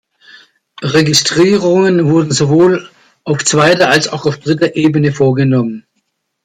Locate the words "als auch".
3.91-4.25